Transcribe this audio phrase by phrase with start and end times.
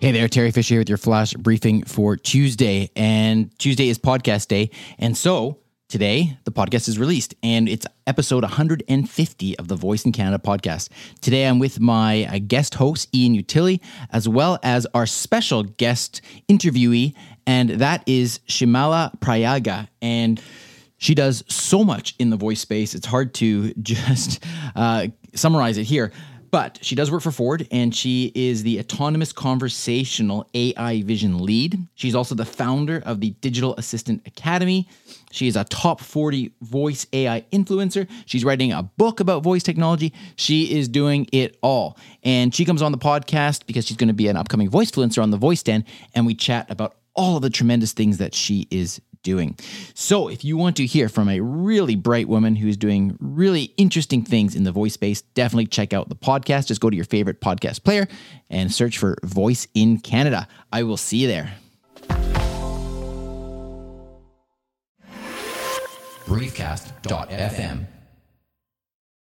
[0.00, 2.88] Hey there, Teri Fisher here with your flash briefing for Tuesday.
[2.94, 4.70] And Tuesday is podcast day.
[4.96, 5.58] And so
[5.88, 10.90] today, the podcast is released and it's episode 150 of the Voice in Canada podcast.
[11.20, 13.80] Today, I'm with my uh, guest host, Ian Utili,
[14.12, 19.88] as well as our special guest interviewee, and that is Shyamala Prayaga.
[20.00, 20.40] And
[20.98, 24.44] she does so much in the voice space, it's hard to just
[24.76, 26.12] uh, summarize it here.
[26.50, 31.78] But she does work for Ford and she is the autonomous conversational AI vision lead.
[31.94, 34.88] She's also the founder of the Digital Assistant Academy.
[35.30, 38.08] She is a top 40 voice AI influencer.
[38.24, 40.14] She's writing a book about voice technology.
[40.36, 41.98] She is doing it all.
[42.22, 45.22] And she comes on the podcast because she's going to be an upcoming voice influencer
[45.22, 45.84] on the voice stand.
[46.14, 49.56] And we chat about all of the tremendous things that she is doing.
[49.94, 54.22] So, if you want to hear from a really bright woman who's doing really interesting
[54.22, 56.66] things in the voice space, definitely check out the podcast.
[56.66, 58.08] Just go to your favorite podcast player
[58.50, 60.48] and search for Voice in Canada.
[60.72, 61.54] I will see you there.
[66.28, 67.86] briefcast.fm